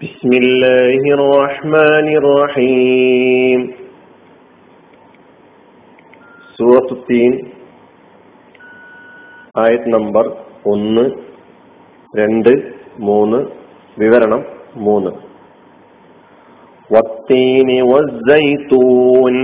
[0.00, 3.60] بسم الله الرحمن الرحيم
[6.58, 7.32] സൂറത്ത് തീൻ
[9.56, 10.24] ആയത് നമ്പർ
[10.66, 11.04] ഒന്ന്
[12.14, 12.50] രണ്ട്
[13.00, 13.38] മൂന്ന്
[13.96, 14.42] വിവരണം
[14.78, 15.10] മൂന്ന്
[16.90, 19.34] വത്തീനി വസ്സൈത്തൂൻ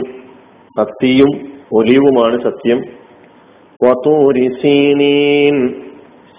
[0.77, 1.31] അത്തിയും
[1.73, 2.79] ഒലിവുമാണ് സത്യം
[3.81, 5.57] വതൂരി സീനീൻ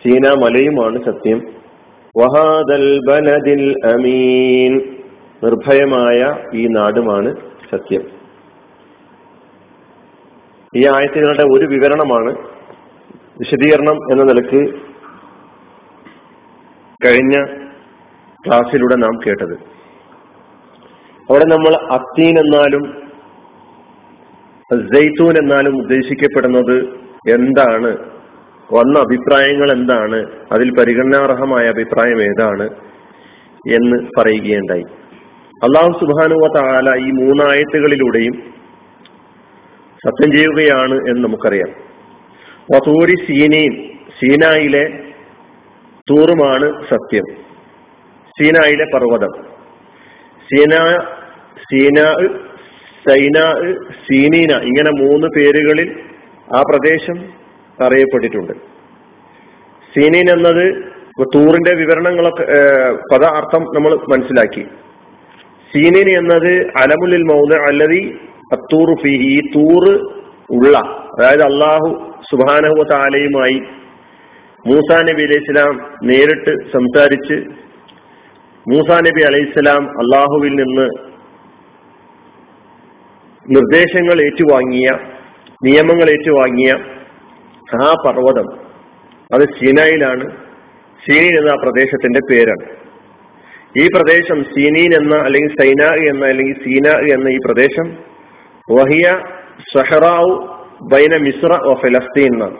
[0.05, 1.39] സീന മലയുമാണ് സത്യം
[2.16, 4.96] വഹാദൽ ബലദിൽ അമീൻ.
[5.44, 7.36] നിർഭയമായ ഈ നാടുമാണ്
[7.72, 8.02] സത്യം.
[10.76, 12.36] ഈ ആയത്തുകളുടെ ഒരു വിവരണമാണ്
[13.38, 14.74] വിശദീകരണം എന്ന നിലയ്ക്ക്
[17.06, 17.44] കഴിഞ്ഞ
[18.46, 19.54] ക്ലാസ്സിലൂടെ നാം കേട്ടത്.
[21.30, 23.02] അവിടെ നമ്മൾ അത്തീൻ എന്നാലും
[24.94, 26.84] ജയ്തൂൻ എന്നാലും ഉദ്ദേശിക്കപ്പെടുന്നത്
[27.30, 28.13] എന്താണ്?
[28.72, 30.26] വന്ന അഭിപ്രായങ്ങൾ എന്താണ്?
[30.52, 32.62] അതിൽ പരിഗണനാർഹമായ അഭിപ്രായം ഏതാണ്?
[33.72, 34.82] എന്ന് പറയുകയുണ്ടായി.
[35.62, 38.54] അള്ളാഹു സുബാനുവ താല ഈ മൂന്നായത്തുകളിലൂടെയും
[40.06, 41.70] സത്യം ചെയ്യുകയാണ് എന്ന് നമുക്കറിയാം.
[42.74, 44.98] വസൂരി സീനയിൽ സീനായിലെ
[46.10, 47.22] തൂറുമാണ് സത്യം.
[48.40, 49.30] സീനായിലെ പർവതം.
[50.52, 50.70] സീന
[51.72, 51.96] സീന
[53.08, 53.34] സൈന
[53.90, 56.00] സീനീന ഇങ്ങനെ മൂന്ന് പേരുകളിൽ
[56.54, 57.43] ആ പ്രദേശം
[57.78, 58.54] അറിയപ്പെട്ടിട്ടുണ്ട്.
[59.92, 60.64] സീനിൻ എന്നത്
[61.34, 62.44] തൂറിന്റെ വിവരണങ്ങളൊക്കെ
[63.10, 64.62] പദ അർത്ഥം നമ്മൾ മനസ്സിലാക്കി.
[65.72, 66.52] സീനിൻ എന്നത്
[66.82, 68.02] അലമുലിൽ മൗദ അല്ലതി
[68.56, 69.92] അത്തൂർ ഫിഹി തൂറ്
[70.56, 70.74] ഉള്ള
[71.14, 71.88] അതായത് അള്ളാഹു
[72.30, 73.58] സുബാനഹു താലയുമായി
[74.64, 75.74] മൂസാ നബി അലൈഹി സ്വലാം
[76.10, 77.36] നേരിട്ട് സംസാരിച്ച്
[78.66, 80.86] മൂസാ നബി അലൈഹി സ്വലാം അള്ളാഹുവിൽ നിന്ന്
[83.46, 84.88] നിർദ്ദേശങ്ങൾ ഏറ്റുവാങ്ങിയ
[85.66, 86.70] നിയമങ്ങൾ ഏറ്റുവാങ്ങിയ
[87.82, 88.60] ആ പർവതം.
[89.34, 90.30] അത് സീനായിലാണ്.
[91.06, 92.84] സീനീൻ എന്ന ആ പ്രദേശത്തിന്റെ പേരാണ്.
[93.78, 97.96] ഈ പ്രദേശം സീനീൻ എന്ന അല്ലെങ്കിൽ സൈന എന്ന അല്ലെങ്കിൽ സീന എന്ന ഈ പ്രദേശം
[98.70, 99.18] വഹിയ
[99.76, 100.54] സഹറാവു
[100.92, 102.56] ബൈന മിസ്ര ഓ ഫലസ്തീൻ എന്നാണ്.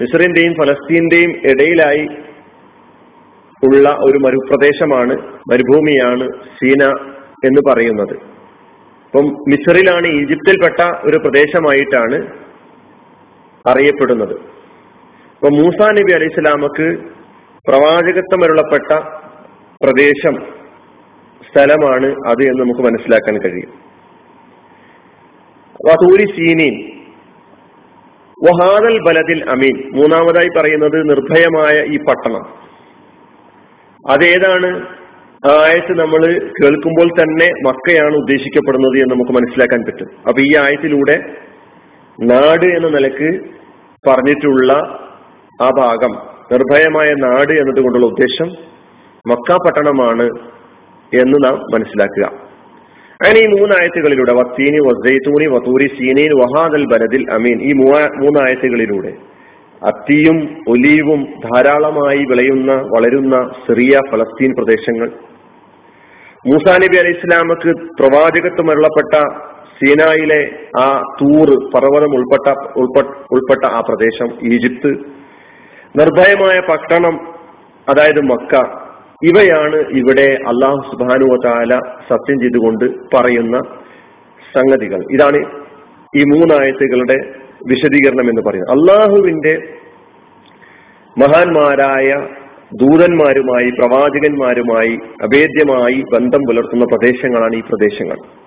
[0.00, 2.08] മിസ്റിന്റെയും ഫലസ്തീന്റെയും ഇടയിലായി
[3.64, 5.14] ഉള്ള ഒരു മരുപ്രദേശമാണ്
[5.52, 6.84] മരുഭൂമിയാണ് സീന
[7.44, 8.14] എന്ന് പറയുന്നത്.
[9.04, 12.43] അപ്പം മിസ്രിലാണ് ഈജിപ്തിൽപ്പെട്ട ഒരു പ്രദേശമായിട്ടാണ്
[13.66, 14.34] അറിയപ്പെടുന്നത്.
[15.34, 16.86] അപ്പൊ മൂസാ നബി അലൈഹി സ്വലാമക്ക്
[17.68, 18.90] പ്രവാചകത്വം അരുളപ്പെട്ട
[19.82, 20.34] പ്രദേശം
[21.50, 23.70] സ്ഥലമാണ് അത് എന്ന് നമുക്ക് മനസ്സിലാക്കാൻ കഴിയും.
[25.86, 26.74] വസൂരി സീനീൻ
[28.44, 32.44] വഹാദൽ ബലദിൽ അമീൻ മൂന്നാമതായി പറയുന്നത് നിർഭയമായ ഈ പട്ടണം.
[34.10, 34.70] അതേതാണ്
[35.52, 36.22] ആയത്ത് നമ്മൾ
[36.58, 40.08] കേൾക്കുമ്പോൾ തന്നെ മക്കയാണ് ഉദ്ദേശിക്കപ്പെടുന്നത് എന്ന് നമുക്ക് മനസ്സിലാക്കാൻ പറ്റും.
[40.28, 41.43] അപ്പൊ ഈ ആയത്തിലൂടെ
[42.20, 43.40] നാട് എന്ന നിലയ്ക്ക്
[44.08, 44.72] പറഞ്ഞിട്ടുള്ള
[45.62, 46.12] ആ ഭാഗം
[46.52, 48.48] നിർഭയമായ നാട് എന്നതുകൊണ്ടുള്ള ഉദ്ദേശം
[49.26, 50.22] മക്ക പട്ടണമാണ്
[51.14, 52.24] എന്ന് നാം മനസ്സിലാക്കുക.
[53.14, 59.14] അങ്ങനെ ഈ മൂന്നായത്തുകളിലൂടെ വത്തീനി വസൈത്തൂനി വത്തൂരി സീനീൻ വഹാദൽ ബലദിൽ അമീൻ ഈ മൂന്നായത്തുകളിലൂടെ
[59.86, 65.12] അത്തിയും ഒലീവും ധാരാളമായി വിളയുന്ന വളരുന്ന സിറിയ ഫലസ്തീൻ പ്രദേശങ്ങൾ.
[66.46, 67.70] മൂസാ നബി അലൈഹി ഇസ്ലാമക്ക്
[68.02, 69.14] പ്രവാചകത്വം അരുളപ്പെട്ട
[69.74, 72.56] സീനായിലെ ആ തൂറ് പർവതം ഉൾപ്പെട്ട
[73.32, 74.88] ഉൾപ്പെട്ട ആ പ്രദേശം ഈജിപ്ത്.
[75.98, 77.34] നിർഭയമായ പട്ടണം
[77.88, 78.54] അതായത് മക്ക.
[79.22, 81.78] ഇവയാണ് ഇവിടെ അള്ളാഹു സുബാനു താല
[82.10, 83.58] സത്യം ചെയ്തുകൊണ്ട് പറയുന്ന
[84.54, 85.04] സംഗതികൾ.
[85.12, 85.36] ഇതാണ്
[86.16, 87.34] ഈ മൂന്നായത്തുകളുടെ
[87.68, 88.70] വിശദീകരണം എന്ന് പറയുന്നത്.
[88.70, 89.58] അള്ളാഹുവിന്റെ
[91.18, 92.28] മഹാന്മാരായ
[92.74, 98.43] ദൂതന്മാരുമായി പ്രവാചകന്മാരുമായി അഭേദ്യമായി ബന്ധം പുലർത്തുന്ന പ്രദേശങ്ങളാണ് ഈ പ്രദേശങ്ങൾ.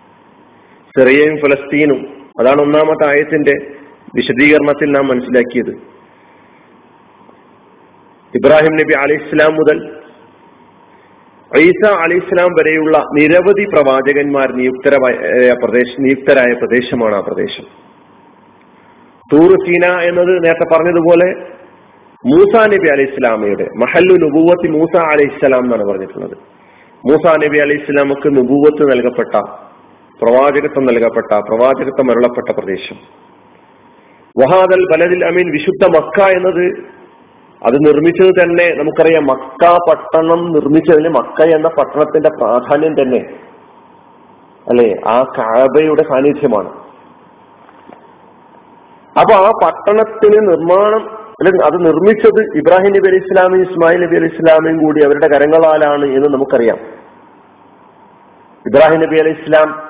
[0.97, 2.29] സിറിയയും ഫലസ്തീനും.
[2.39, 3.55] അതാണ് ഒന്നാമത്തെ ആയത്തിന്റെ
[4.15, 5.71] വിശദീകരണത്തിൽ നാം മനസ്സിലാക്കിയത്.
[8.35, 9.77] ഇബ്രാഹിം നബി അലി ഇസ്ലാം മുതൽ
[11.57, 17.63] ഐസ അലി ഇസ്ലാം വരെയുള്ള നിരവധി പ്രവാചകന്മാർ നിയുക്തരായ പ്രദേശം നിയുക്തരായ പ്രദേശമാണ് ആ പ്രദേശം.
[19.33, 21.29] തൂർ സീന എന്നത് നേരത്തെ പറഞ്ഞതുപോലെ
[22.25, 26.37] മൂസ നബി അലി ഇസ്ലാമയുടെ മഹല്ലു നുബൂവത്തി മൂസ അലി ഇസ്ലാം എന്നാണ് പറഞ്ഞിട്ടുള്ളത്.
[27.05, 29.66] മൂസ നബി അലി ഇസ്ലാമക്ക് നുബൂവത്ത് നൽകപ്പെട്ട
[30.21, 32.95] പ്രവാചകത്വം നൽകപ്പെട്ട പ്രവാചകത്വം അരുളപ്പെട്ട പ്രദേശം.
[34.39, 36.97] വഹാദൽ ബലദിൽ അമീൻ വിശുദ്ധ മക്ക എന്നത്
[37.65, 39.25] അത് നിർമ്മിച്ചത് തന്നെ നമുക്കറിയാം.
[39.25, 43.39] മക്ക പട്ടണം നിർമ്മിച്ചതിന് മക്ക എന്ന പട്ടണത്തിന്റെ പ്രാധാന്യം തന്നെ
[44.69, 44.95] അല്ലെ?
[45.07, 46.69] ആ കാബയുടെ സാന്നിധ്യമാണ്.
[49.19, 54.83] അപ്പൊ ആ പട്ടണത്തിന് നിർമ്മാണം അല്ലെങ്കിൽ അത് നിർമ്മിച്ചത് ഇബ്രാഹിം നബി അലി ഇസ്ലാമിയും ഇസ്മായിൽ നബി അലി ഇസ്ലാമിയും
[54.83, 56.77] കൂടി അവരുടെ കരങ്ങളാലാണ് എന്ന് നമുക്കറിയാം.
[58.65, 59.86] ഇബ്രാഹിം നബി അലി ഇസ്ലാം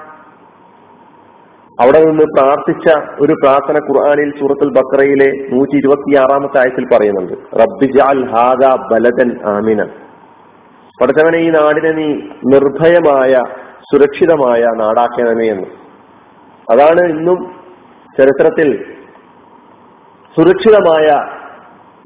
[1.80, 7.34] അവിടെ നിന്ന് പ്രാർത്ഥിച്ച ഒരു പ്രാർത്ഥന ഖുർആാനിൽ സൂറത്തുൽ ബക്രയിലെ നൂറ്റി ഇരുപത്തി ആറാമത്തെ ആയത്തിൽ പറയുന്നുണ്ട്.
[7.34, 9.84] റബ്ബിജാൽ ഹാദ ബലദൻ ആമിന.
[11.02, 12.08] പഠിച്ചവനെ ഈ നാടിനെ നീ
[12.46, 13.44] നിർഭയമായ
[13.92, 15.68] സുരക്ഷിതമായ നാടാക്കണമേ എന്ന്.
[16.72, 17.56] അതാണ് ഇന്നും
[18.20, 18.86] ചരിത്രത്തിൽ
[20.38, 21.08] സുരക്ഷിതമായ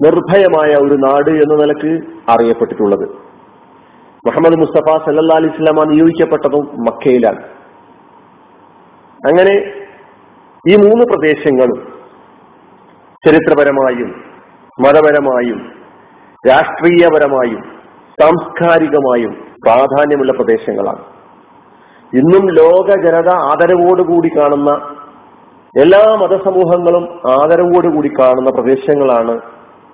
[0.03, 3.09] നിർഭയമായ ഒരു നാട് എന്ന നിലയ്ക്ക് അറിയപ്പെട്ടിട്ടുള്ളത്.
[4.27, 7.60] മുഹമ്മദ് മുസ്തഫ സല്ലാ അലി ഇസ്ലാമ നിയോഗിക്കപ്പെട്ടതും മക്കയിലാണ്.
[9.27, 9.53] അങ്ങനെ
[10.69, 11.79] ഈ മൂന്ന് പ്രദേശങ്ങളും
[13.27, 14.09] ചരിത്രപരമായും
[14.79, 15.59] മതപരമായും
[16.49, 17.61] രാഷ്ട്രീയപരമായും
[18.21, 19.33] സാംസ്കാരികമായും
[19.65, 21.03] പ്രാധാന്യമുള്ള പ്രദേശങ്ങളാണ്.
[22.13, 24.71] ഇന്നും ലോക ജനത ആദരവോടുകൂടി കാണുന്ന
[25.81, 29.41] എല്ലാ മതസമൂഹങ്ങളും ആദരവോടുകൂടി കാണുന്ന പ്രദേശങ്ങളാണ്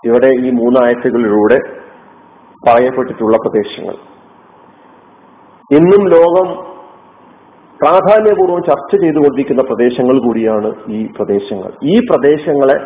[0.06, 1.60] ഇവിടെ ഈ മൂന്നാഴ്ചകളിലൂടെ
[2.68, 3.96] പറയപ്പെട്ടിട്ടുള്ള പ്രദേശങ്ങൾ.
[5.72, 6.67] ഇന്നും ലോകം
[7.82, 11.72] പ്രാധാന്യപൂർവം ചർച്ച ചെയ്തുകൊണ്ടിരിക്കുന്ന പ്രദേശങ്ങൾ കൂടിയാണ് ഈ പ്രദേശങ്ങൾ.
[11.84, 12.78] ഈ പ്രദേശങ്ങളെ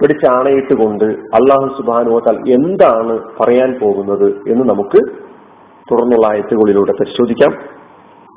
[0.00, 1.04] പിടിച്ചാണയിട്ടുകൊണ്ട്
[1.38, 5.00] അള്ളാഹു സുബാനുവത്താൽ എന്താണ് പറയാൻ പോകുന്നത് എന്ന് നമുക്ക്
[5.90, 7.52] തുടർന്നുള്ള ആയത്തുകളിലൂടെ പരിശോധിക്കാം.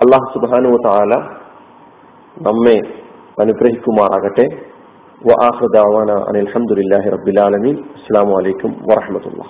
[0.03, 1.13] അള്ളാഹു സുബാനു താല
[2.47, 2.77] നമ്മെ
[3.41, 4.45] അനുഗ്രഹിക്കുമാറാകട്ടെ.
[5.47, 9.43] ആഹ്ദാവാന അനിൽഹമുല്ലാഹി റബ്ബിലാലമീൻ അസ്സാം വലൈക്കും വറഹമത്തുള്ള